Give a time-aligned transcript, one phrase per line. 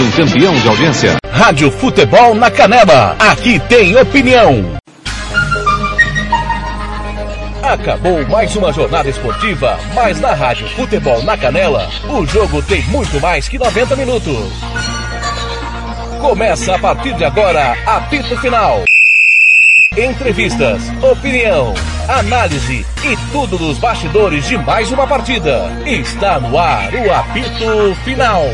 [0.00, 1.16] de um campeão de audiência.
[1.30, 3.16] Rádio Futebol na Canela.
[3.18, 4.64] Aqui tem opinião.
[7.62, 13.20] Acabou mais uma jornada esportiva, mas na Rádio Futebol na Canela, o jogo tem muito
[13.20, 14.52] mais que 90 minutos.
[16.20, 18.82] Começa a partir de agora, apito final.
[19.96, 21.74] Entrevistas, opinião,
[22.08, 25.70] análise e tudo dos bastidores de mais uma partida.
[25.84, 28.44] Está no ar o apito final.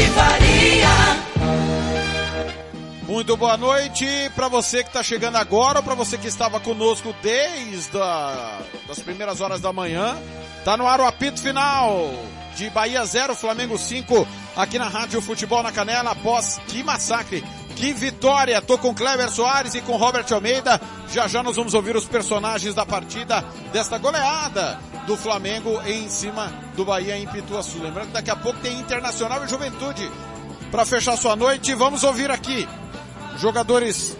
[0.00, 1.22] Faria.
[3.06, 7.14] Muito boa noite para você que está chegando agora ou para você que estava conosco
[7.22, 10.16] desde a, das primeiras horas da manhã.
[10.64, 12.10] Tá no ar o apito final
[12.56, 17.92] de Bahia 0, Flamengo 5, aqui na Rádio Futebol na Canela, após que massacre, que
[17.92, 18.60] vitória!
[18.62, 20.80] Tô com Cleber Soares e com Robert Almeida.
[21.12, 26.52] Já já nós vamos ouvir os personagens da partida desta goleada do Flamengo em cima
[26.76, 27.82] do Bahia em Pituaçu.
[27.82, 30.10] Lembrando que daqui a pouco tem Internacional e Juventude.
[30.70, 32.66] Para fechar sua noite, vamos ouvir aqui
[33.38, 34.16] jogadores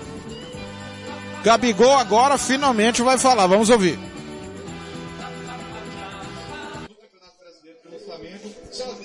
[1.43, 3.47] Gabigol agora finalmente vai falar.
[3.47, 3.99] Vamos ouvir.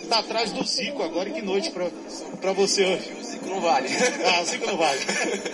[0.08, 1.88] Tá atrás do Zico agora e que noite pra,
[2.42, 3.14] pra você hoje.
[3.20, 3.90] O Zico não vale.
[4.26, 5.00] Ah, o Zico não vale.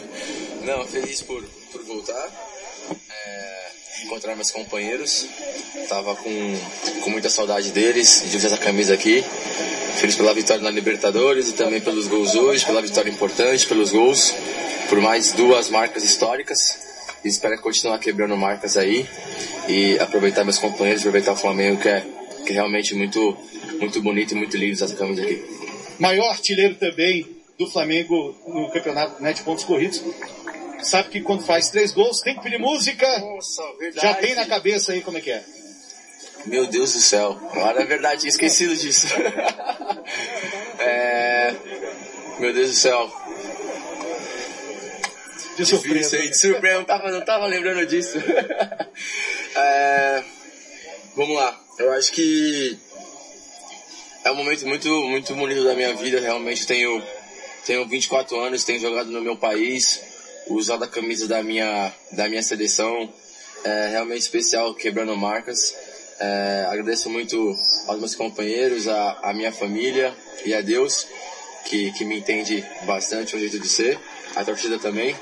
[0.64, 2.30] não, feliz por, por voltar.
[3.09, 3.72] É,
[4.04, 5.26] encontrar meus companheiros.
[5.90, 6.59] Tava com,
[7.04, 9.24] com muita saudade deles, de usar essa camisa aqui.
[9.98, 14.34] Feliz pela vitória na Libertadores e também pelos gols hoje, pela vitória importante, pelos gols,
[14.90, 16.78] por mais duas marcas históricas.
[17.24, 19.08] E espero continuar quebrando marcas aí
[19.68, 22.06] e aproveitar meus companheiros, aproveitar o Flamengo que é,
[22.44, 23.38] que é realmente muito,
[23.80, 25.44] muito bonito e muito lindo essa camisa aqui.
[26.00, 27.28] Maior artilheiro também
[27.58, 30.02] do Flamengo no campeonato né, de pontos corridos.
[30.82, 33.08] Sabe que quando faz três gols tem que pedir música.
[33.20, 34.06] Nossa, verdade.
[34.06, 35.44] Já tem na cabeça aí como é que é.
[36.46, 37.40] Meu Deus do céu.
[37.52, 39.08] Agora é verdade, tinha esquecido disso.
[40.80, 41.56] é...
[42.40, 43.24] Meu Deus do céu.
[45.56, 46.18] De surpresa.
[46.18, 48.18] Difícil, de surpresa, não tava, não tava lembrando disso.
[49.56, 50.24] é...
[51.16, 51.62] Vamos lá.
[51.78, 52.78] Eu acho que
[54.23, 56.19] é um momento muito, muito bonito da minha vida.
[56.19, 57.01] Realmente tenho,
[57.66, 60.00] tenho 24 anos, tenho jogado no meu país,
[60.47, 63.11] usado a camisa da minha, da minha seleção.
[63.63, 65.75] É realmente especial, quebrando marcas.
[66.19, 67.57] É, agradeço muito
[67.88, 71.07] aos meus companheiros, a, a minha família e a Deus,
[71.66, 74.00] que, que me entende bastante o jeito de ser,
[74.35, 75.16] a torcida também.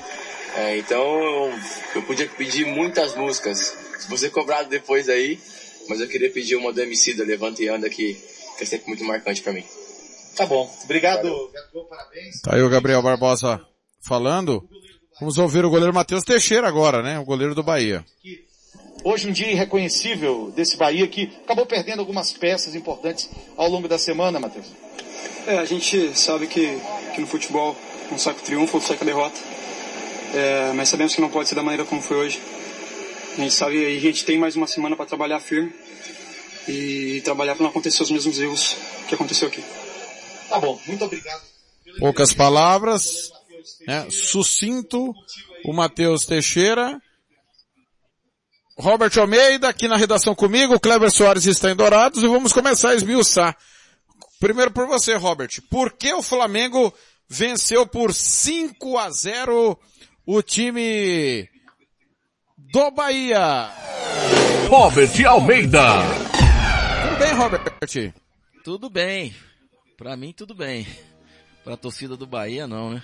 [0.54, 1.52] É, então eu,
[1.94, 3.74] eu podia pedir muitas músicas.
[3.98, 5.40] Se você cobrado depois aí,
[5.88, 8.14] mas eu queria pedir uma do MC da Levanta e Anda que,
[8.56, 9.64] que é sempre muito marcante para mim.
[10.36, 10.70] Tá bom.
[10.84, 12.40] Obrigado, Gabriel, parabéns.
[12.40, 13.60] Tá aí o Gabriel Barbosa
[14.00, 14.66] falando.
[15.20, 17.18] Vamos ouvir o goleiro Matheus Teixeira agora, né?
[17.18, 18.04] O goleiro do Bahia.
[19.04, 23.98] Hoje um dia irreconhecível desse Bahia que acabou perdendo algumas peças importantes ao longo da
[23.98, 24.66] semana, Matheus.
[25.46, 26.78] É, a gente sabe que,
[27.14, 27.76] que no futebol
[28.10, 29.38] um saco triunfo, outro saco derrota.
[30.34, 32.40] É, mas sabemos que não pode ser da maneira como foi hoje.
[33.32, 35.72] A gente sabe a gente tem mais uma semana para trabalhar firme
[36.68, 38.76] e trabalhar para não acontecer os mesmos erros
[39.08, 39.64] que aconteceu aqui.
[40.50, 41.42] Tá bom, muito obrigado.
[41.98, 43.32] Poucas palavras,
[43.86, 44.06] né?
[44.10, 45.14] sucinto,
[45.64, 47.00] o Matheus Teixeira.
[48.76, 52.90] Robert Almeida aqui na redação comigo, o Kleber Soares está em Dourados e vamos começar
[52.90, 53.56] a esmiuçar.
[54.38, 55.50] Primeiro por você, Robert.
[55.70, 56.92] Por que o Flamengo
[57.28, 59.78] venceu por 5 a 0
[60.26, 61.48] o time
[62.72, 63.70] do Bahia?
[64.70, 65.82] Robert Almeida.
[67.02, 68.14] Tudo bem, Robert?
[68.64, 69.34] Tudo bem.
[69.98, 70.86] Pra mim, tudo bem.
[71.62, 73.02] Pra torcida do Bahia, não, né?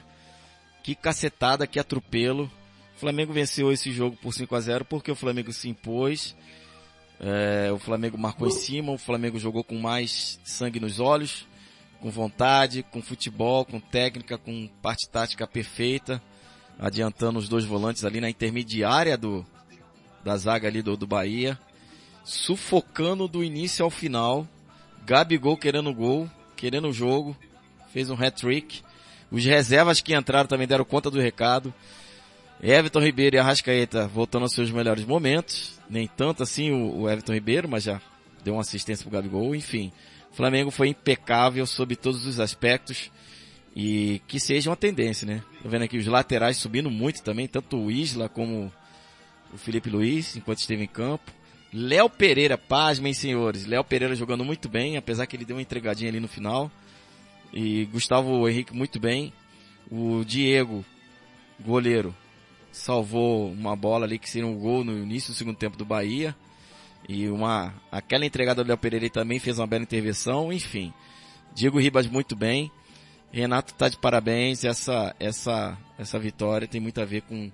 [0.83, 2.51] Que cacetada, que atropelo.
[2.97, 6.35] O Flamengo venceu esse jogo por 5 a 0 porque o Flamengo se impôs.
[7.21, 11.47] É, o Flamengo marcou em cima, o Flamengo jogou com mais sangue nos olhos,
[12.01, 16.23] com vontade, com futebol, com técnica, com parte tática perfeita,
[16.79, 19.45] adiantando os dois volantes ali na intermediária do,
[20.29, 21.59] da zaga ali do, do Bahia,
[22.23, 24.47] sufocando do início ao final,
[25.07, 27.35] Gabigol querendo gol, querendo o jogo,
[27.93, 28.83] fez um hat-trick,
[29.31, 31.73] os reservas que entraram também deram conta do recado,
[32.63, 35.79] Everton Ribeiro e Arrascaeta voltando aos seus melhores momentos.
[35.89, 38.01] Nem tanto assim o, o Everton Ribeiro, mas já
[38.45, 39.55] deu uma assistência pro Gabigol.
[39.55, 39.93] Enfim,
[40.31, 43.11] o Flamengo foi impecável sob todos os aspectos.
[43.77, 45.43] E que seja uma tendência, né?
[45.63, 48.73] Tô vendo aqui os laterais subindo muito também, tanto o Isla como
[49.53, 51.33] o Felipe Luiz, enquanto esteve em campo.
[51.73, 53.67] Léo Pereira, pasmem senhores.
[53.67, 56.71] Léo Pereira jogando muito bem, apesar que ele deu uma entregadinha ali no final.
[57.53, 59.33] E Gustavo Henrique muito bem.
[59.91, 60.85] O Diego,
[61.61, 62.15] goleiro,
[62.73, 66.35] salvou uma bola ali que seria um gol no início do segundo tempo do Bahia.
[67.09, 70.93] E uma, aquela entregada do Léo Pereira também fez uma bela intervenção, enfim.
[71.55, 72.71] Diego Ribas muito bem.
[73.31, 77.51] Renato tá de parabéns, essa, essa, essa vitória tem muito a ver com,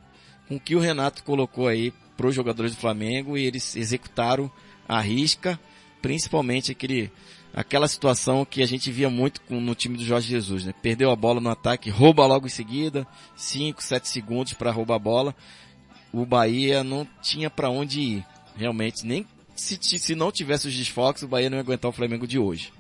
[0.49, 4.51] com o que o Renato colocou aí para os jogadores do Flamengo e eles executaram
[4.89, 5.59] a risca,
[6.01, 7.11] principalmente aquele,
[7.53, 10.75] aquela situação que a gente via muito com, no time do Jorge Jesus, né?
[10.83, 13.07] Perdeu a bola no ataque, rouba logo em seguida,
[13.37, 15.35] 5, 7 segundos para roubar a bola.
[16.13, 18.27] O Bahia não tinha para onde ir,
[18.57, 22.27] realmente, nem se, se não tivesse os desfoques, o Bahia não ia aguentar o Flamengo
[22.27, 22.73] de hoje.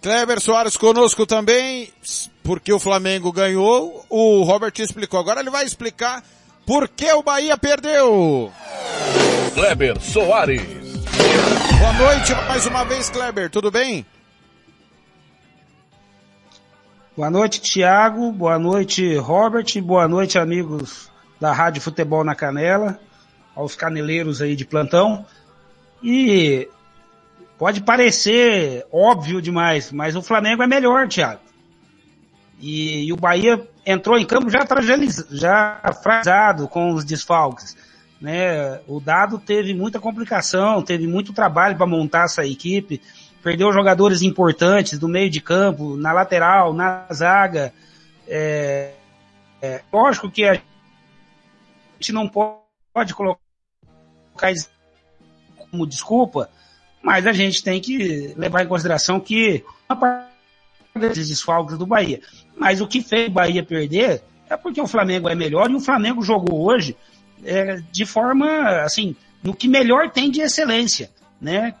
[0.00, 1.92] Kleber Soares conosco também,
[2.42, 5.18] porque o Flamengo ganhou, o Robert explicou.
[5.18, 6.22] Agora ele vai explicar
[6.64, 8.52] por que o Bahia perdeu.
[9.54, 10.62] Kleber Soares.
[11.78, 14.06] Boa noite mais uma vez, Kleber, tudo bem?
[17.16, 18.30] Boa noite, Thiago.
[18.30, 19.66] Boa noite, Robert.
[19.82, 21.10] Boa noite, amigos
[21.40, 23.00] da Rádio Futebol na Canela,
[23.56, 25.26] aos caneleiros aí de plantão.
[26.00, 26.68] E
[27.58, 31.40] pode parecer óbvio demais, mas o Flamengo é melhor, Thiago.
[32.60, 34.60] E, e o Bahia entrou em campo já,
[35.30, 35.80] já
[36.70, 37.76] com os desfalques.
[38.20, 38.80] Né?
[38.86, 43.00] O Dado teve muita complicação, teve muito trabalho para montar essa equipe,
[43.42, 47.72] perdeu jogadores importantes do meio de campo, na lateral, na zaga.
[48.26, 48.92] É,
[49.62, 53.40] é, lógico que a gente não pode colocar
[55.70, 56.50] como desculpa,
[57.08, 60.28] mas a gente tem que levar em consideração que a parte
[60.94, 62.20] desses desfalques do Bahia.
[62.54, 65.80] Mas o que fez o Bahia perder é porque o Flamengo é melhor e o
[65.80, 66.94] Flamengo jogou hoje
[67.42, 71.10] é, de forma, assim, no que melhor tem de excelência,
[71.40, 71.74] né?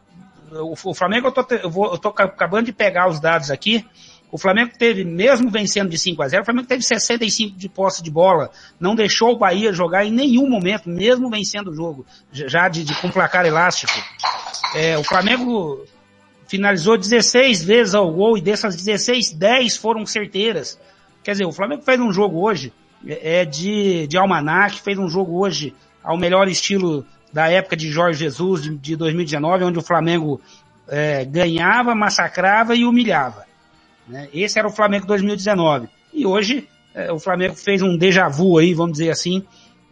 [0.50, 3.84] O, o Flamengo, eu tô, eu, vou, eu tô acabando de pegar os dados aqui,
[4.30, 8.02] o Flamengo teve, mesmo vencendo de 5 a 0, o Flamengo teve 65 de posse
[8.02, 12.68] de bola, não deixou o Bahia jogar em nenhum momento, mesmo vencendo o jogo, já
[12.68, 13.92] de, de com placar elástico.
[14.74, 15.84] É, o Flamengo
[16.46, 20.78] finalizou 16 vezes ao gol e dessas 16, 10 foram certeiras.
[21.22, 22.72] Quer dizer, o Flamengo fez um jogo hoje,
[23.06, 27.90] é, é de, de almanac, fez um jogo hoje ao melhor estilo da época de
[27.90, 30.40] Jorge Jesus, de, de 2019, onde o Flamengo
[30.86, 33.47] é, ganhava, massacrava e humilhava.
[34.08, 34.28] Né?
[34.32, 35.88] Esse era o Flamengo 2019.
[36.12, 39.44] E hoje é, o Flamengo fez um déjà vu aí, vamos dizer assim,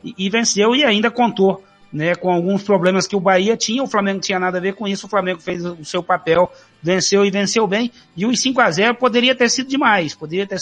[0.03, 3.87] e, e, venceu e ainda contou né, com alguns problemas que o Bahia tinha, o
[3.87, 6.51] Flamengo tinha nada a ver com isso, o Flamengo fez o seu papel,
[6.83, 10.59] venceu e venceu bem, e os 5 a 0 poderia ter sido demais, poderia ter,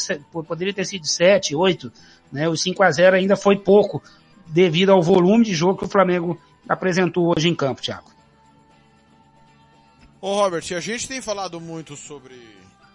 [0.46, 1.92] poderia ter sido 7, 8,
[2.30, 4.02] né, os 5 a 0 ainda foi pouco,
[4.46, 8.10] devido ao volume de jogo que o Flamengo apresentou hoje em campo, Thiago.
[10.20, 12.34] Ô Robert, a gente tem falado muito sobre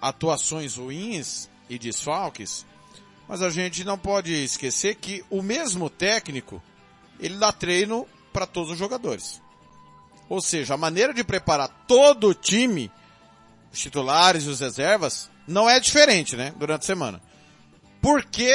[0.02, 2.66] atuações ruins e desfalques,
[3.28, 6.62] mas a gente não pode esquecer que o mesmo técnico,
[7.20, 9.42] ele dá treino para todos os jogadores.
[10.28, 12.92] Ou seja, a maneira de preparar todo o time,
[13.72, 17.22] os titulares e os reservas, não é diferente, né, durante a semana.
[18.02, 18.52] Por que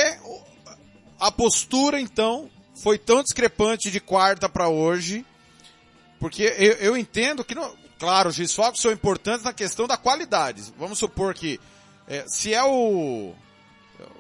[1.19, 5.25] a postura, então, foi tão discrepante de quarta para hoje?
[6.19, 10.63] Porque eu, eu entendo que, não, Claro, os desfalques são importantes na questão da qualidade.
[10.79, 11.59] Vamos supor que
[12.07, 13.33] é, se é o,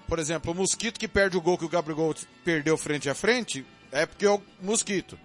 [0.08, 3.62] por exemplo, o Mosquito que perde o gol que o Gabigol perdeu frente a frente,
[3.92, 5.19] é porque é o Mosquito.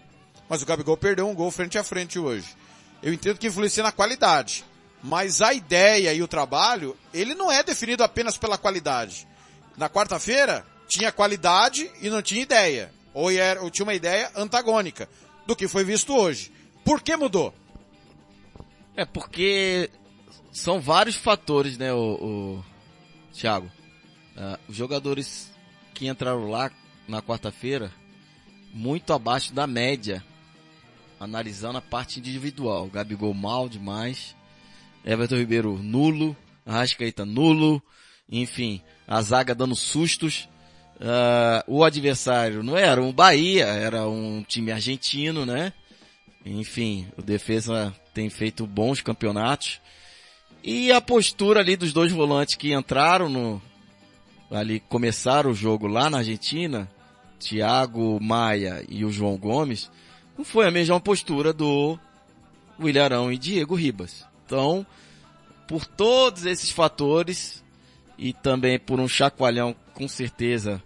[0.50, 2.54] Mas o Gabigol perdeu um gol frente a frente hoje.
[3.02, 4.66] Eu entendo que influencia na qualidade.
[5.02, 9.26] Mas a ideia e o trabalho, ele não é definido apenas pela qualidade.
[9.78, 12.92] Na quarta-feira, tinha qualidade e não tinha ideia.
[13.14, 15.08] Ou, era, ou tinha uma ideia antagônica
[15.48, 16.52] do que foi visto hoje.
[16.84, 17.54] Por que mudou?
[19.00, 19.90] É porque
[20.52, 22.66] são vários fatores, né, o, o
[23.34, 23.72] Thiago.
[24.36, 25.54] Uh, os jogadores
[25.94, 26.70] que entraram lá
[27.08, 27.94] na quarta-feira,
[28.74, 30.22] muito abaixo da média,
[31.18, 32.88] analisando a parte individual.
[32.88, 34.36] Gabigol mal demais,
[35.06, 37.82] Everton Ribeiro nulo, Arrascaeta nulo,
[38.30, 40.50] enfim, a zaga dando sustos.
[40.98, 45.72] Uh, o adversário não era um Bahia, era um time argentino, né?
[46.46, 49.80] Enfim, o defesa tem feito bons campeonatos.
[50.64, 53.62] E a postura ali dos dois volantes que entraram no,
[54.52, 56.90] ali começaram o jogo lá na Argentina,
[57.40, 59.90] Thiago Maia e o João Gomes,
[60.38, 61.98] não foi a mesma postura do
[62.80, 64.26] William e Diego Ribas.
[64.46, 64.86] Então,
[65.68, 67.64] por todos esses fatores
[68.18, 70.82] e também por um chacoalhão, com certeza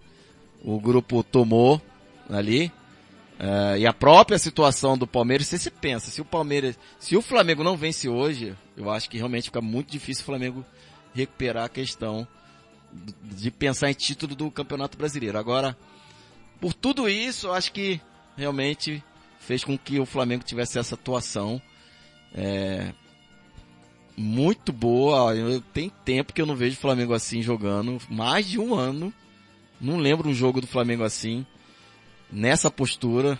[0.62, 1.80] o grupo tomou
[2.28, 2.70] ali,
[3.44, 7.20] Uh, e a própria situação do Palmeiras, você se pensa, se o Palmeiras, se o
[7.20, 10.64] Flamengo não vence hoje, eu acho que realmente fica muito difícil o Flamengo
[11.12, 12.26] recuperar a questão
[13.22, 15.36] de pensar em título do Campeonato Brasileiro.
[15.36, 15.76] Agora,
[16.58, 18.00] por tudo isso, eu acho que
[18.34, 19.04] realmente
[19.40, 21.60] fez com que o Flamengo tivesse essa atuação
[22.34, 22.94] é,
[24.16, 25.34] muito boa.
[25.34, 29.12] Eu, tem tempo que eu não vejo o Flamengo assim jogando, mais de um ano.
[29.78, 31.44] Não lembro um jogo do Flamengo assim,
[32.30, 33.38] nessa postura,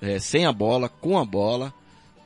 [0.00, 1.72] é, sem a bola, com a bola,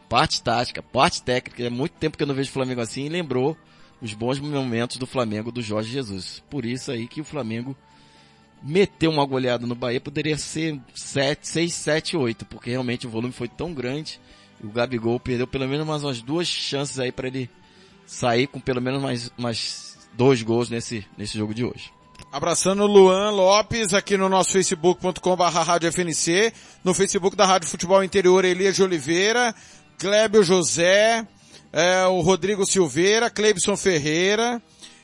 [0.08, 1.64] parte tática, parte técnica.
[1.64, 3.56] É muito tempo que eu não vejo o Flamengo assim e lembrou
[4.00, 6.42] os bons momentos do Flamengo do Jorge Jesus.
[6.50, 7.76] Por isso aí que o Flamengo
[8.62, 13.32] meteu uma goleada no Bahia poderia ser 7, 6, 7, 8, porque realmente o volume
[13.32, 14.20] foi tão grande.
[14.62, 17.50] E o Gabigol perdeu pelo menos mais umas duas chances aí para ele
[18.06, 21.92] sair com pelo menos mais, mais dois gols nesse, nesse jogo de hoje.
[22.32, 26.52] Abraçando o Luan Lopes aqui no nosso facebook.com barra FNC,
[26.82, 29.54] no Facebook da Rádio Futebol Interior Elias de Oliveira,
[29.98, 31.26] Clébio José,
[31.72, 34.60] é, o Rodrigo Silveira, Cleibson Ferreira,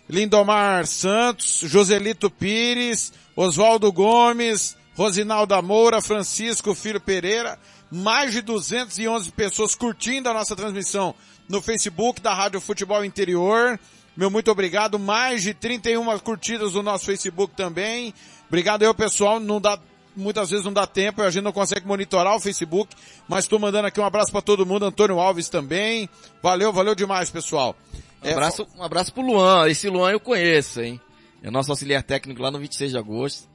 [0.09, 7.59] Lindomar Santos, Joselito Pires, Oswaldo Gomes, Rosinalda Moura, Francisco Filho Pereira,
[7.91, 11.15] mais de 211 pessoas curtindo a nossa transmissão
[11.49, 13.79] no Facebook da Rádio Futebol Interior.
[14.21, 14.99] Meu muito obrigado.
[14.99, 18.13] Mais de 31 curtidas no nosso Facebook também.
[18.49, 19.41] Obrigado aí, pessoal.
[19.41, 19.79] Não dá,
[20.15, 22.95] muitas vezes não dá tempo, a gente não consegue monitorar o Facebook,
[23.27, 24.85] mas estou mandando aqui um abraço para todo mundo.
[24.85, 26.07] Antônio Alves também.
[26.43, 27.75] Valeu, valeu demais, pessoal.
[28.23, 29.67] Um abraço, um abraço pro Luan.
[29.71, 31.01] Esse Luan eu conheço, hein?
[31.43, 33.49] É nosso auxiliar técnico lá no 26 de agosto.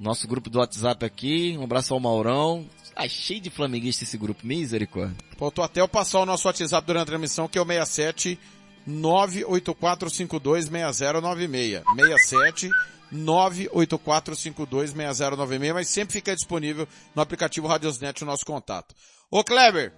[0.00, 1.58] Nosso grupo do WhatsApp aqui.
[1.58, 2.64] Um abraço ao Maurão.
[2.96, 5.14] Ah, cheio de flamenguista esse grupo, misericórdia.
[5.36, 8.38] Faltou até eu passar o nosso WhatsApp durante a transmissão, que é o 67
[8.88, 11.82] 984526096.
[11.96, 12.70] 67
[13.12, 18.94] 984526096, mas sempre fica disponível no aplicativo Radiosnet o nosso contato.
[19.30, 19.92] Ô Kleber,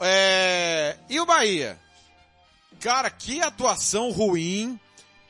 [0.00, 0.96] é...
[1.08, 1.78] e o Bahia?
[2.80, 4.78] Cara, que atuação ruim,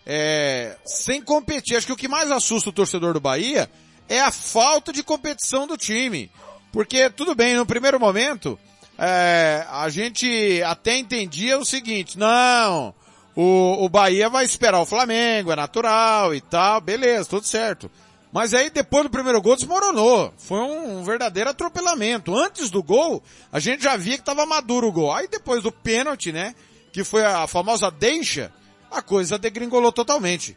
[0.04, 0.76] é...
[0.85, 1.76] sem competir.
[1.76, 3.71] Acho que o que mais assusta o torcedor do Bahia
[4.09, 6.30] é a falta de competição do time.
[6.73, 8.59] Porque, tudo bem, no primeiro momento,
[8.99, 12.93] é, a gente até entendia o seguinte, não,
[13.37, 17.88] o, o Bahia vai esperar o Flamengo, é natural e tal, beleza, tudo certo.
[18.33, 20.35] Mas aí depois do primeiro gol desmoronou.
[20.37, 22.37] Foi um, um verdadeiro atropelamento.
[22.37, 25.12] Antes do gol, a gente já via que estava maduro o gol.
[25.12, 26.55] Aí depois do pênalti, né,
[26.93, 28.52] que foi a famosa deixa,
[28.90, 30.57] a coisa degringolou totalmente.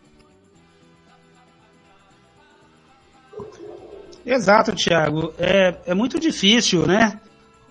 [4.26, 5.34] Exato, Thiago.
[5.38, 7.20] É, é muito difícil, né?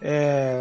[0.02, 0.60] É,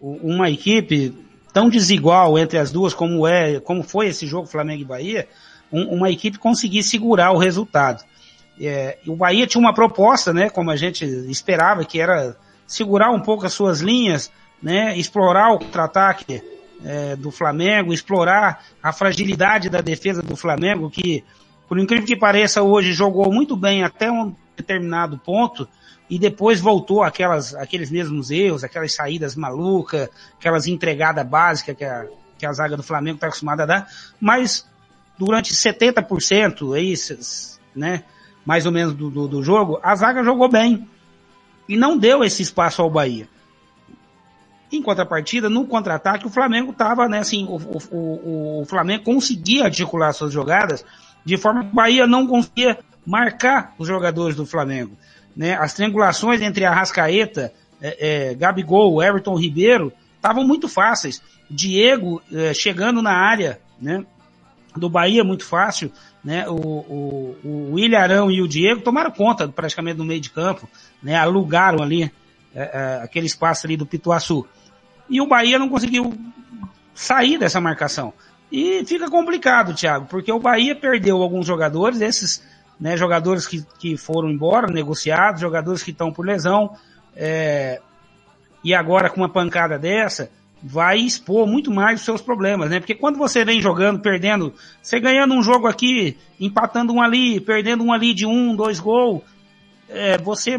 [0.00, 1.14] uma equipe
[1.52, 5.28] tão desigual entre as duas como é, como foi esse jogo Flamengo e Bahia,
[5.72, 8.04] um, uma equipe conseguir segurar o resultado.
[8.60, 13.20] É, o Bahia tinha uma proposta, né, como a gente esperava, que era segurar um
[13.20, 14.30] pouco as suas linhas,
[14.62, 16.42] né, explorar o contra-ataque
[16.84, 21.24] é, do Flamengo, explorar a fragilidade da defesa do Flamengo, que,
[21.68, 25.68] por incrível que pareça, hoje jogou muito bem até um determinado ponto
[26.08, 32.06] e depois voltou aquelas, aqueles mesmos erros, aquelas saídas malucas, aquelas entregadas básicas que a,
[32.36, 33.88] que a zaga do Flamengo está acostumada a dar,
[34.20, 34.68] mas
[35.16, 36.94] durante 70% aí,
[37.76, 38.02] né,
[38.44, 40.88] mais ou menos do, do, do, jogo, a zaga jogou bem
[41.68, 43.28] e não deu esse espaço ao Bahia.
[44.72, 47.56] Em contrapartida, no contra-ataque, o Flamengo estava, né, assim, o,
[47.90, 50.84] o, o, Flamengo conseguia articular suas jogadas
[51.24, 54.96] de forma que o Bahia não conseguia marcar os jogadores do Flamengo.
[55.36, 55.54] Né?
[55.54, 61.22] As triangulações entre a Rascaeta, é, é, Gabigol, Everton Ribeiro estavam muito fáceis.
[61.48, 64.04] Diego é, chegando na área, né?
[64.76, 65.90] Do Bahia muito fácil,
[66.22, 66.48] né?
[66.48, 70.68] O, o, o e o Diego tomaram conta praticamente do meio de campo,
[71.02, 71.16] né?
[71.16, 72.12] Alugaram ali
[72.54, 74.46] é, é, aquele espaço ali do Pituaçu.
[75.08, 76.16] E o Bahia não conseguiu
[76.94, 78.12] sair dessa marcação.
[78.52, 82.42] E fica complicado, Thiago, porque o Bahia perdeu alguns jogadores, esses
[82.80, 86.74] né, jogadores que, que foram embora, negociados, jogadores que estão por lesão,
[87.14, 87.80] é,
[88.64, 90.30] e agora com uma pancada dessa,
[90.62, 92.80] vai expor muito mais os seus problemas, né?
[92.80, 97.84] Porque quando você vem jogando, perdendo, você ganhando um jogo aqui, empatando um ali, perdendo
[97.84, 99.22] um ali de um, dois gols,
[99.88, 100.58] é, você,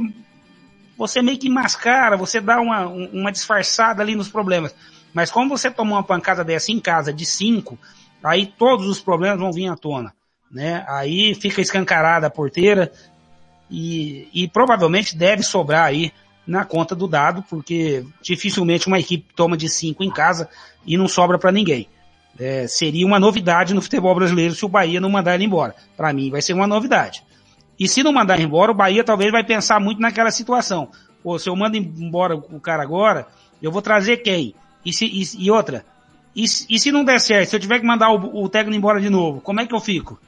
[0.97, 4.75] você meio que mascara, você dá uma, uma disfarçada ali nos problemas.
[5.13, 7.77] Mas como você tomou uma pancada dessa em casa de cinco,
[8.23, 10.13] aí todos os problemas vão vir à tona
[10.51, 10.83] né?
[10.87, 12.91] Aí fica escancarada a porteira
[13.69, 16.11] e, e provavelmente deve sobrar aí
[16.45, 20.49] na conta do dado, porque dificilmente uma equipe toma de cinco em casa
[20.85, 21.87] e não sobra para ninguém.
[22.39, 25.75] É, seria uma novidade no futebol brasileiro se o Bahia não mandar ele embora.
[25.95, 27.23] Para mim vai ser uma novidade.
[27.79, 30.89] E se não mandar embora, o Bahia talvez vai pensar muito naquela situação.
[31.23, 33.27] Pô, se eu mando embora o cara agora,
[33.61, 34.55] eu vou trazer quem?
[34.83, 35.85] E, se, e, e outra,
[36.35, 38.99] e, e, se não der certo, se eu tiver que mandar o, o técnico embora
[38.99, 40.19] de novo, como é que eu fico?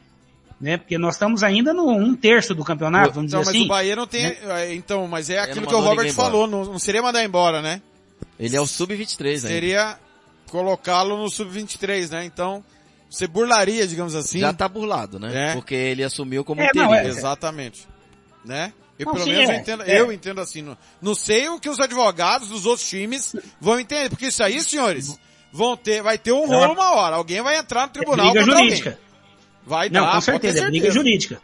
[0.63, 0.77] Né?
[0.77, 3.65] Porque nós estamos ainda no um terço do campeonato, vamos Então, dizer mas assim.
[3.65, 4.38] o Bahia não tem, né?
[4.63, 7.82] é, então, mas é aquilo que o Robert falou, não, não seria mandar embora, né?
[8.39, 9.48] Ele é o sub-23 ainda.
[9.48, 9.98] Seria
[10.50, 12.24] colocá-lo no sub-23, né?
[12.25, 12.63] Então,
[13.10, 14.39] você burlaria, digamos assim.
[14.39, 15.51] Já tá burlado, né?
[15.51, 15.53] É.
[15.53, 16.86] Porque ele assumiu como É, interino.
[16.89, 17.86] não, é- Exatamente.
[18.46, 18.72] Né?
[18.98, 19.53] Eu, Não, pelo sim, menos é.
[19.55, 20.00] eu entendo, É.
[20.00, 20.62] eu entendo assim.
[20.62, 24.62] Não, não sei o que os advogados dos outros times vão entender, porque isso aí,
[24.63, 25.17] senhores,
[25.51, 27.15] vão ter, vai ter um É uma- rolo uma hora.
[27.17, 28.89] Alguém vai entrar no tribunal briga contra jurídica.
[28.91, 29.03] alguém.
[29.65, 31.41] Vai Não, dar, com ter certeza, é briga jurídica.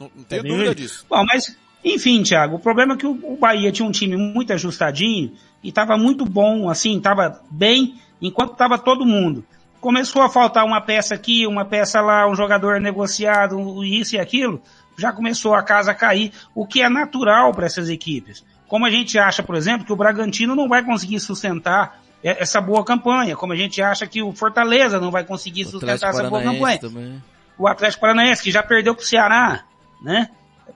[0.00, 1.06] Não, não tenho É dúvida briga disso.
[1.08, 5.32] Bom, mas, enfim, Thiago, o problema é que o, Bahia tinha um time muito ajustadinho
[5.62, 9.44] e estava muito bom, assim, estava bem, enquanto estava todo mundo.
[9.80, 14.60] Começou a faltar uma peça aqui, uma peça lá, um jogador negociado, isso e aquilo,
[14.96, 18.44] já começou a casa a cair, o que é natural para essas equipes.
[18.66, 22.84] Como a gente acha, por exemplo, que o Bragantino não vai conseguir sustentar essa boa
[22.84, 26.42] campanha, como a gente acha que o Fortaleza não vai conseguir O sustentar essa boa
[26.42, 27.22] campanha também.
[27.58, 29.64] O Atlético Paranaense, que já perdeu pro Ceará,
[30.00, 30.30] né?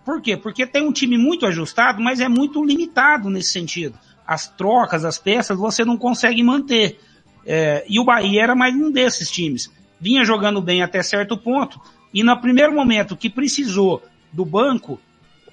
[0.05, 0.37] Por quê?
[0.37, 3.99] Porque tem um time muito ajustado, mas é muito limitado nesse sentido.
[4.27, 6.99] As trocas, as peças, você não consegue manter.
[7.47, 9.71] É, e o Bahia era mais um desses times.
[10.01, 11.81] Vinha jogando bem até certo ponto,
[12.13, 15.01] e no primeiro momento que precisou do banco,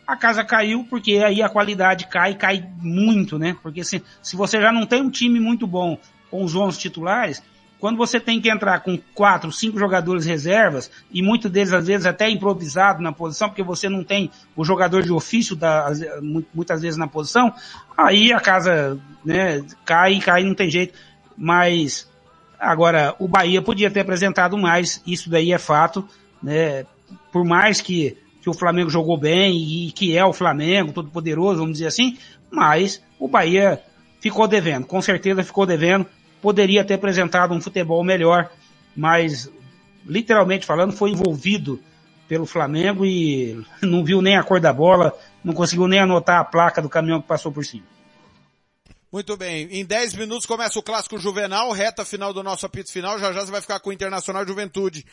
[0.08, 3.56] a casa caiu, porque aí a qualidade cai, cai muito, né?
[3.62, 6.00] Porque se, se você já não tem um time muito bom
[6.32, 7.44] com os 11 titulares,
[7.80, 12.06] quando você tem que entrar com quatro, cinco jogadores reservas, e muitos deles às vezes
[12.06, 15.92] até improvisado na posição, porque você não tem o jogador de ofício da,
[16.54, 17.54] muitas vezes na posição,
[17.98, 20.94] aí a casa, né, cai cai, não tem jeito.
[21.38, 22.10] Mas,
[22.60, 26.06] agora, o Bahia podia ter apresentado mais, isso daí é fato,
[26.44, 26.86] né,
[27.32, 31.60] por mais que, que o Flamengo jogou bem e que é o Flamengo, todo poderoso,
[31.60, 32.18] vamos dizer assim,
[32.52, 33.82] mas o Bahia
[34.20, 36.06] ficou devendo, com certeza ficou devendo,
[36.42, 38.50] poderia ter apresentado um futebol melhor,
[38.96, 39.50] mas
[40.06, 41.82] literalmente falando foi envolvido
[42.28, 46.46] pelo Flamengo e não viu nem a cor da bola, não conseguiu nem anotar a
[46.46, 47.86] placa do caminhão que passou por cima.
[49.12, 49.68] Muito bem.
[49.72, 53.18] Em 10 minutos começa o clássico Juvenal, reta final do nosso apito final.
[53.18, 55.04] Já já você vai ficar com o Internacional Juventude.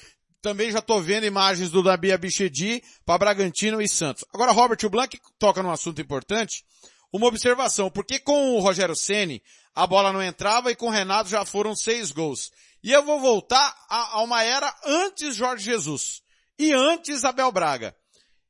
[0.42, 4.22] Também já tô vendo imagens do Dabi Abichedi para Bragantino e Santos.
[4.34, 6.62] Agora, Robert Blanc toca num assunto importante.
[7.10, 9.42] Uma observação, porque com o Rogério Ceni
[9.76, 12.50] a bola não entrava e com o Renato já foram seis gols.
[12.82, 16.22] E eu vou voltar a, a uma era antes Jorge Jesus
[16.58, 17.94] e antes Abel Braga.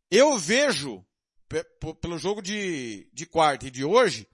[0.09, 1.05] Eu vejo,
[2.01, 4.29] pelo jogo de, de quarta e de hoje,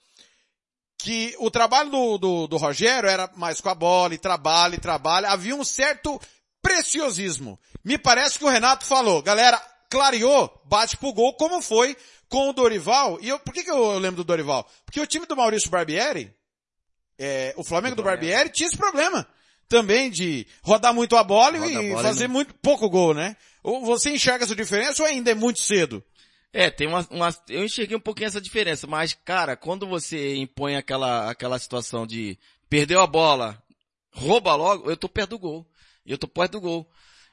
[0.98, 4.78] que o trabalho do, do, do Rogério era mais com a bola, e trabalha, e
[4.78, 5.30] trabalha.
[5.30, 6.20] Havia um certo
[6.60, 7.58] preciosismo.
[7.82, 9.58] Me parece que o Renato falou, galera,
[9.90, 11.96] clareou, bate pro gol, como foi
[12.28, 13.18] com o Dorival.
[13.22, 14.68] E eu, por que, que eu lembro do Dorival?
[14.84, 16.32] Porque o time do Maurício Barbieri,
[17.22, 19.26] é, o Flamengo do Barbieri tinha esse problema
[19.68, 22.90] também de rodar muito a bola Roda e a bola fazer e não- muito pouco
[22.90, 23.36] gol, né?
[23.62, 26.02] Ou você enxerga essa diferença ou ainda é muito cedo?
[26.52, 30.76] É, tem uma, uma, eu enxerguei um pouquinho essa diferença, mas, cara, quando você impõe
[30.76, 33.62] aquela, aquela situação de perdeu a bola,
[34.10, 35.66] rouba logo, eu tô perto do gol.
[36.04, 36.86] Eu tô perto do gol.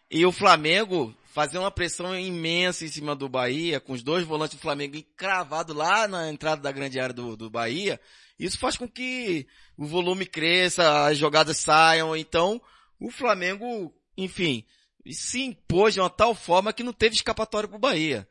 [0.10, 4.58] E o Flamengo fazer uma pressão imensa em cima do Bahia, com os dois volantes
[4.58, 8.00] do Flamengo encravados lá na entrada da grande área do, do Bahia,
[8.38, 12.60] isso faz com que o volume cresça, as jogadas saiam, então
[13.00, 14.66] o Flamengo, enfim,
[15.12, 18.28] se impôs de uma tal forma que não teve escapatória pro Bahia.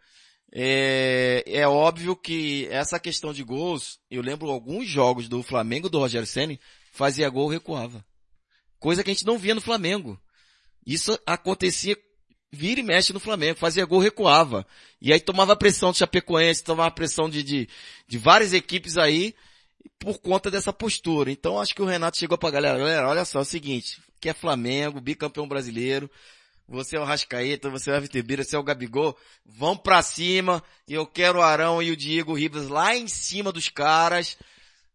[0.51, 5.99] É, é óbvio que essa questão de gols, eu lembro alguns jogos do Flamengo do
[5.99, 6.59] Rogério Ceni
[6.91, 8.05] fazia gol recuava.
[8.79, 10.21] Coisa que a gente não via no Flamengo.
[10.87, 11.97] Isso acontecia
[12.51, 14.67] vira e mexe no Flamengo, fazia gol recuava.
[15.01, 17.69] E aí tomava pressão do Chapecoense, tomava pressão de, de,
[18.07, 19.35] de várias equipes aí
[19.99, 21.31] por conta dessa postura.
[21.31, 24.29] Então acho que o Renato chegou pra galera, galera, olha só, é o seguinte, que
[24.29, 26.11] é Flamengo, bicampeão brasileiro,
[26.69, 30.63] você é o Rascaeta, você é o Everton você é o Gabigol, vão pra cima,
[30.87, 34.37] e eu quero o Arão e o Diego Ribas lá em cima dos caras,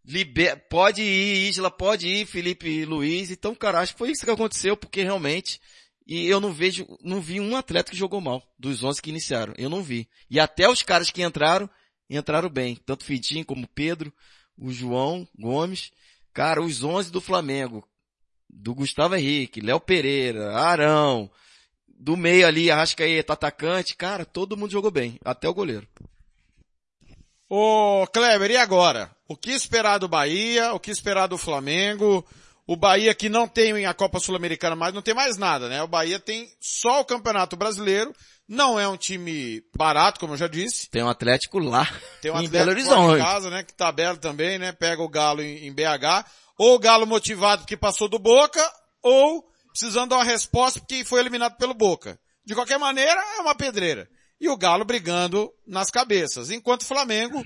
[0.05, 0.57] Liber...
[0.69, 4.77] pode ir, Isla, pode ir, Felipe Luiz, então cara, acho que foi isso que aconteceu,
[4.77, 5.59] porque realmente,
[6.05, 9.53] e eu não vejo, não vi um atleta que jogou mal, dos 11 que iniciaram,
[9.57, 10.07] eu não vi.
[10.29, 11.69] E até os caras que entraram,
[12.09, 14.13] entraram bem, tanto Fitinho como Pedro,
[14.57, 15.91] o João Gomes,
[16.33, 17.87] cara, os 11 do Flamengo,
[18.49, 21.31] do Gustavo Henrique, Léo Pereira, Arão,
[21.87, 25.87] do meio ali, Arrascaeta, atacante, cara, todo mundo jogou bem, até o goleiro.
[27.49, 29.15] Ô, Kleber, e agora?
[29.27, 30.73] O que esperar do Bahia?
[30.73, 32.25] O que esperar do Flamengo?
[32.65, 35.83] O Bahia que não tem a Copa Sul-Americana mais, não tem mais nada, né?
[35.83, 38.13] O Bahia tem só o Campeonato Brasileiro.
[38.47, 40.89] Não é um time barato, como eu já disse.
[40.89, 41.85] Tem um Atlético lá,
[42.21, 43.21] Tem um em Atlético Belo fora de Horizonte.
[43.21, 43.63] casa, né?
[43.63, 44.71] Que tá belo também, né?
[44.71, 46.25] Pega o Galo em, em BH.
[46.57, 48.61] Ou o Galo motivado porque passou do Boca,
[49.01, 52.19] ou precisando dar uma resposta porque foi eliminado pelo Boca.
[52.45, 54.07] De qualquer maneira, é uma pedreira.
[54.39, 56.51] E o Galo brigando nas cabeças.
[56.51, 57.43] Enquanto o Flamengo,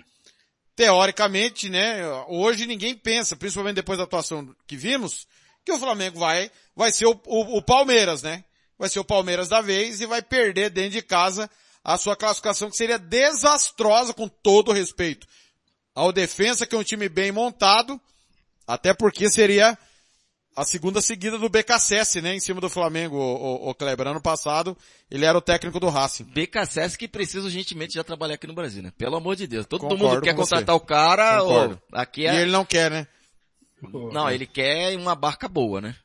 [0.77, 5.27] teoricamente, né, hoje ninguém pensa, principalmente depois da atuação que vimos,
[5.65, 8.45] que o Flamengo vai, vai ser o, o, o Palmeiras, né?
[8.77, 11.49] Vai ser o Palmeiras da vez e vai perder dentro de casa
[11.83, 15.25] a sua classificação que seria desastrosa com todo respeito
[15.95, 17.99] ao defensa, que é um time bem montado,
[18.67, 19.75] até porque seria
[20.57, 24.07] a segunda seguida do BKSS, né, em cima do Flamengo, o, o, o, Kleber.
[24.07, 24.75] Ano passado,
[25.09, 26.23] ele era o técnico do Racing.
[26.23, 28.91] BKSS que precisa urgentemente já trabalhar aqui no Brasil, né?
[28.97, 29.67] Pelo amor de Deus.
[29.67, 30.83] Todo Concordo mundo quer contratar você.
[30.83, 32.33] o cara, ou, aqui é...
[32.33, 33.07] E ele não quer, né?
[34.11, 35.95] Não, ele quer uma barca boa, né?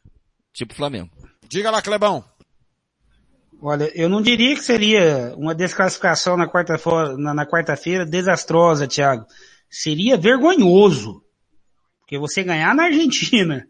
[0.53, 1.11] Tipo Flamengo.
[1.49, 2.23] Diga lá, Clebão.
[3.62, 9.25] Olha, eu não diria que seria uma desclassificação na quarta-feira na, na quarta desastrosa, Thiago.
[9.71, 11.25] Seria vergonhoso.
[12.01, 13.67] Porque você ganhar na Argentina,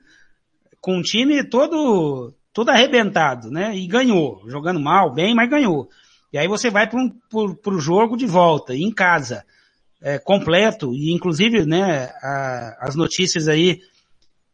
[0.82, 3.74] com um time todo, todo arrebentado, né?
[3.74, 4.42] E ganhou.
[4.48, 5.88] Jogando mal, bem, mas ganhou.
[6.32, 7.08] E aí você vai para um,
[7.62, 9.44] pro, jogo de volta, em casa,
[10.00, 13.80] é, completo, e inclusive, né, a, as notícias aí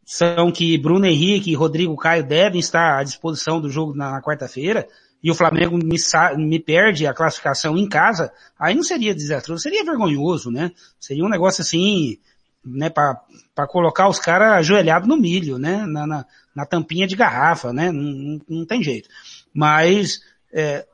[0.05, 4.21] são que Bruno Henrique e Rodrigo Caio devem estar à disposição do jogo na, na
[4.21, 4.87] quarta-feira,
[5.23, 5.97] e o Flamengo me,
[6.37, 10.71] me, perde a classificação em casa, aí não seria desastroso, seria vergonhoso, né?
[10.99, 12.17] Seria um negócio assim,
[12.65, 17.71] né, para colocar os caras ajoelhados no milho, né, na, na, na, tampinha de garrafa,
[17.73, 19.09] né, não, não, tem jeito.
[19.53, 20.19] Mas,
[20.53, 20.85] é,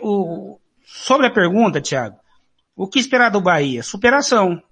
[0.00, 2.16] o, sobre a pergunta, Thiago,
[2.76, 3.82] o que esperar do Bahia?
[3.82, 4.62] Superação.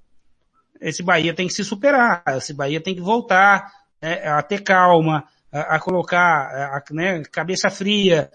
[0.81, 5.25] Esse Bahia tem que se superar, esse Bahia tem que voltar né, a ter calma,
[5.53, 8.31] a, a colocar a, né, cabeça fria,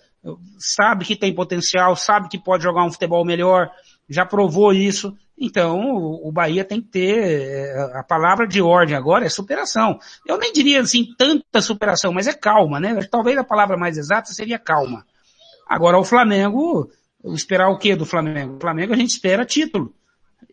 [0.59, 3.71] sabe que tem potencial, sabe que pode jogar um futebol melhor,
[4.09, 5.79] já provou isso, então,
[6.21, 9.97] o Bahia tem que ter, eh, a palavra de ordem agora é superação.
[10.23, 12.95] Eu nem diria assim tanta superação, mas é calma, né?
[13.09, 15.03] Talvez a palavra mais exata seria calma.
[15.67, 16.91] Agora o Flamengo,
[17.33, 18.57] esperar o que do Flamengo?
[18.57, 19.91] O Flamengo a gente espera título.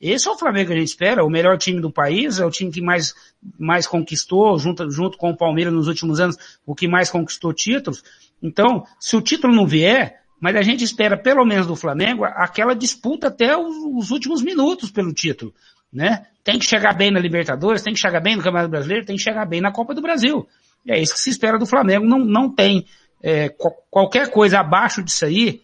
[0.00, 2.50] Esse é o Flamengo que a gente espera, o melhor time do país, é o
[2.50, 3.12] time que mais,
[3.58, 8.02] mais conquistou, junto, junto com o Palmeiras nos últimos anos, o que mais conquistou títulos.
[8.42, 12.74] Então, se o título não vier, mas a gente espera, pelo menos do Flamengo, aquela
[12.74, 15.52] disputa até os, últimos minutos pelo título,
[15.92, 16.26] né?
[16.44, 19.22] Tem que chegar bem na Libertadores, tem que chegar bem no Campeonato Brasileiro, tem que
[19.22, 20.46] chegar bem na Copa do Brasil.
[20.86, 22.06] E é isso que se espera do Flamengo.
[22.06, 22.86] Não, não tem
[23.22, 23.48] é,
[23.90, 25.60] qualquer coisa abaixo disso aí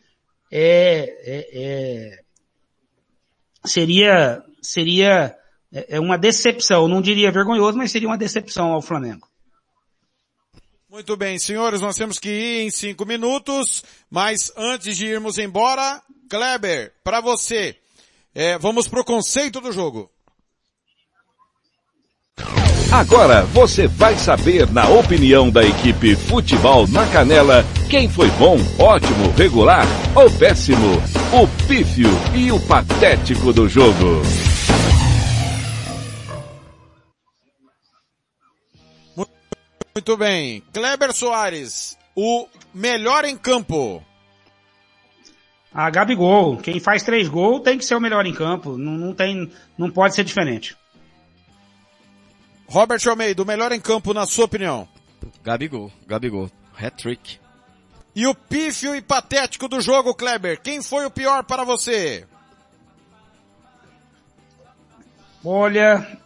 [0.51, 2.21] é, é, é
[3.65, 5.37] seria seria
[5.73, 6.89] é, é uma decepção.
[6.89, 9.29] Não diria vergonhoso, mas seria uma decepção ao Flamengo.
[10.95, 16.01] Muito bem, senhores, nós temos que ir em cinco minutos, mas antes de irmos embora,
[16.31, 17.75] Kleber, para você,
[18.33, 20.09] é, vamos pro conceito do jogo.
[22.93, 29.33] Agora você vai saber, na opinião da equipe Futebol na Canela, quem foi bom, ótimo,
[29.33, 31.03] regular ou péssimo,
[31.33, 34.23] o pífio e o patético do jogo.
[39.97, 40.61] Muito bem.
[40.73, 44.05] Kleber Soares, o melhor em campo.
[45.73, 48.77] A Gabigol, quem faz três gols tem que ser o melhor em campo.
[48.77, 50.77] Não, não tem, não pode ser diferente.
[52.67, 54.89] Robert Almeida, o melhor em campo na sua opinião?
[55.45, 57.39] Gabigol, Gabigol, hat-trick.
[58.17, 62.27] E o pífio e patético do jogo, Kleber, quem foi o pior para você?
[65.45, 66.19] Olha,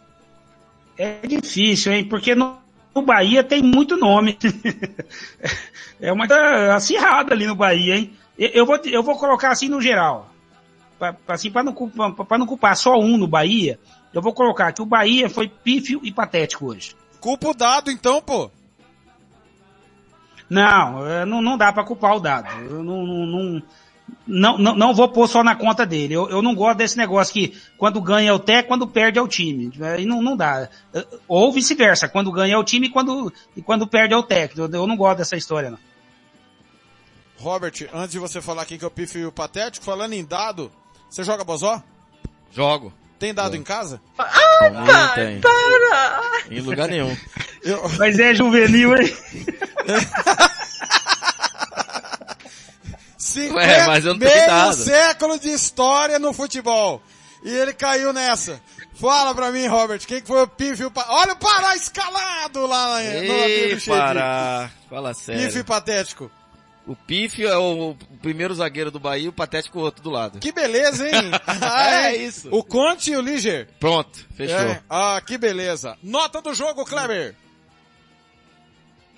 [0.97, 2.03] é difícil, hein?
[2.05, 2.59] Porque não,
[2.93, 4.37] o Bahia tem muito nome.
[5.99, 6.25] é uma
[6.75, 8.13] acirrada ali no Bahia, hein?
[8.37, 10.29] Eu vou, eu vou colocar assim no geral.
[10.97, 13.79] Pra, assim, para não, pra não culpar só um no Bahia,
[14.13, 16.95] eu vou colocar que o Bahia foi pífio e patético hoje.
[17.19, 18.49] Culpa o dado então, pô.
[20.49, 22.49] Não, é, não, não dá para culpar o dado.
[22.63, 23.63] Eu não, não, não,
[24.27, 26.13] não, não, não vou pôr só na conta dele.
[26.13, 29.21] Eu, eu não gosto desse negócio que quando ganha é o técnico, quando perde é
[29.21, 29.71] o time.
[29.81, 30.69] Aí não, não dá.
[31.27, 34.61] Ou vice-versa, quando ganha é o time e quando, e quando perde é o técnico.
[34.61, 35.79] Eu, eu não gosto dessa história, não.
[37.37, 40.71] Robert, antes de você falar aqui que eu pifio patético, falando em dado,
[41.09, 41.81] você joga bozó?
[42.51, 42.93] Jogo.
[43.17, 44.01] Tem dado em casa?
[44.17, 45.41] Ah, não, tem.
[45.41, 46.41] para!
[46.49, 47.15] Em lugar nenhum.
[47.63, 47.89] Eu...
[47.97, 49.13] Mas é juvenil, hein?
[53.47, 54.75] 50, Ué, mas eu não meio dado.
[54.75, 57.01] século de história no futebol.
[57.43, 58.61] E ele caiu nessa.
[58.95, 60.91] Fala pra mim, Robert, quem que foi o pífio...
[60.91, 61.05] Pa...
[61.09, 64.69] Olha o Pará escalado lá Ei, no Pará.
[64.89, 65.45] Fala sério.
[65.45, 66.29] Pífio patético.
[66.85, 70.39] O Pífio é o primeiro zagueiro do Bahia, o Patético o outro do lado.
[70.39, 71.31] Que beleza, hein?
[71.45, 72.49] ah, é isso.
[72.51, 73.69] O Conte e o Liger.
[73.79, 74.57] Pronto, fechou.
[74.57, 74.81] É.
[74.89, 75.95] Ah, que beleza.
[76.01, 77.35] Nota do jogo, Kleber.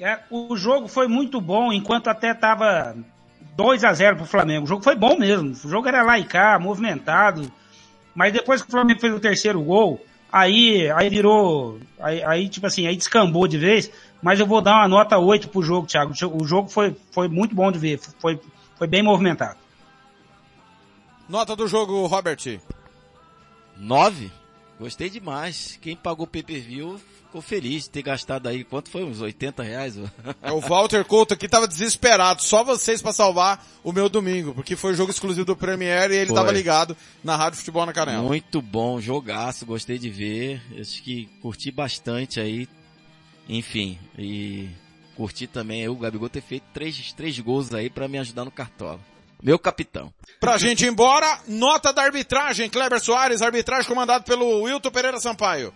[0.01, 2.93] É, o jogo foi muito bom, enquanto até tava
[3.55, 4.65] 2 a 0 pro Flamengo.
[4.65, 5.51] O jogo foi bom mesmo.
[5.51, 7.51] O jogo era lá e cá, movimentado.
[8.15, 12.67] Mas depois que o Flamengo fez o terceiro gol, aí, aí virou, aí, aí tipo
[12.67, 13.91] assim, aí descambou de vez.
[14.21, 16.13] Mas eu vou dar uma nota 8 pro jogo, Thiago.
[16.41, 17.99] O jogo foi, foi muito bom de ver.
[18.19, 18.39] Foi,
[18.77, 19.57] foi bem movimentado.
[21.27, 22.59] Nota do jogo, Robert.
[23.77, 24.31] 9?
[24.81, 25.77] Gostei demais.
[25.79, 29.03] Quem pagou pay-per-view ficou feliz de ter gastado aí, quanto foi?
[29.03, 29.95] Uns 80 reais?
[30.41, 34.75] É, o Walter Couto aqui tava desesperado, só vocês para salvar o meu domingo, porque
[34.75, 36.35] foi jogo exclusivo do Premier e ele foi.
[36.35, 38.23] tava ligado na Rádio Futebol na Canela.
[38.23, 42.67] Muito bom, jogaço, gostei de ver, acho que curti bastante aí,
[43.47, 44.67] enfim, e
[45.15, 48.99] curti também o Gabigol ter feito três, três gols aí para me ajudar no cartola.
[49.41, 50.13] Meu capitão.
[50.39, 55.73] Pra gente ir embora, nota da arbitragem, Kleber Soares, arbitragem comandado pelo Wilton Pereira Sampaio.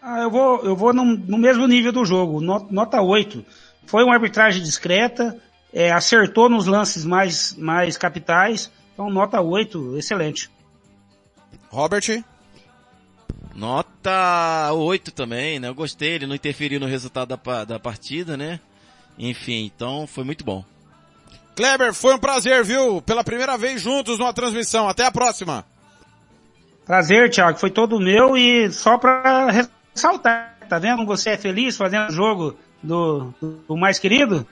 [0.00, 3.44] Ah, eu vou, eu vou no, no mesmo nível do jogo, nota 8.
[3.86, 5.40] Foi uma arbitragem discreta,
[5.72, 10.50] é, acertou nos lances mais, mais capitais, então nota 8, excelente.
[11.70, 12.22] Robert?
[13.54, 15.68] Nota 8 também, né?
[15.68, 18.60] Eu gostei, ele não interferiu no resultado da, da partida, né?
[19.18, 20.64] Enfim, então foi muito bom.
[21.54, 23.00] Kleber, foi um prazer, viu?
[23.02, 24.88] Pela primeira vez juntos numa transmissão.
[24.88, 25.64] Até a próxima.
[26.84, 27.58] Prazer, Thiago.
[27.58, 30.54] Foi todo meu e só para saltar.
[30.68, 31.04] Tá vendo?
[31.06, 33.32] Você é feliz fazendo o jogo do,
[33.68, 34.46] do, mais querido?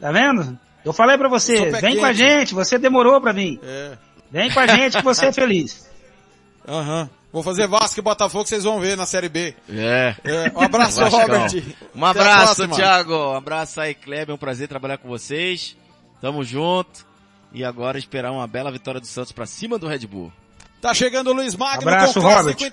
[0.00, 0.58] Tá vendo?
[0.84, 1.98] Eu falei para você, vem quente.
[1.98, 3.58] com a gente, você demorou para vir.
[3.62, 3.96] É.
[4.30, 5.88] Vem com a gente que você é feliz.
[6.68, 7.02] Aham.
[7.02, 7.08] Uhum.
[7.32, 9.56] Vou fazer Vasco e Botafogo, vocês vão ver na Série B.
[9.68, 10.14] É.
[10.22, 10.52] é.
[10.54, 11.50] Um abraço, Robert.
[11.92, 13.12] Um abraço, Thiago.
[13.12, 14.30] Um abraço aí, Kleber.
[14.30, 15.76] É um prazer trabalhar com vocês.
[16.24, 17.06] Tamo junto.
[17.52, 20.32] E agora esperar uma bela vitória do Santos para cima do Red Bull.
[20.80, 22.72] Tá chegando o Luiz Magno abraço, com Robert.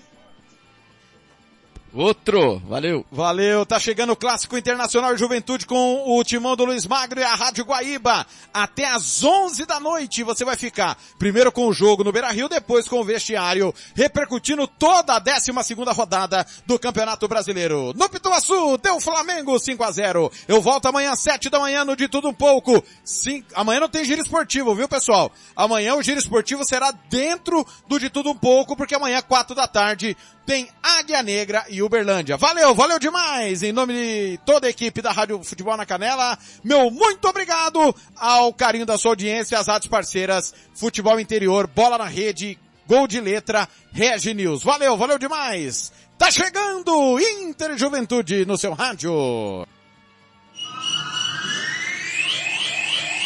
[1.93, 3.05] Outro, valeu.
[3.11, 7.35] Valeu, tá chegando o Clássico Internacional Juventude com o timão do Luiz Magro e a
[7.35, 8.25] Rádio Guaíba.
[8.53, 12.47] Até às 11 da noite você vai ficar primeiro com o jogo no Beira Rio,
[12.47, 17.91] depois com o vestiário, repercutindo toda a 12 segunda rodada do Campeonato Brasileiro.
[17.93, 21.95] No Pituaçu, deu Flamengo 5 a 0 Eu volto amanhã às 7 da manhã no
[21.97, 22.81] De Tudo Um Pouco.
[23.03, 25.29] Sim, amanhã não tem giro esportivo, viu pessoal?
[25.53, 29.67] Amanhã o giro esportivo será dentro do De Tudo Um Pouco, porque amanhã 4 da
[29.67, 30.15] tarde
[30.51, 32.35] tem Águia Negra e Uberlândia.
[32.35, 33.63] Valeu, valeu demais!
[33.63, 38.53] Em nome de toda a equipe da Rádio Futebol na Canela, meu muito obrigado ao
[38.53, 43.65] carinho da sua audiência, às rádios parceiras, Futebol Interior, Bola na Rede, Gol de Letra,
[43.93, 44.61] Regi News.
[44.61, 45.93] Valeu, valeu demais!
[46.17, 49.65] Tá chegando Inter Juventude no seu rádio.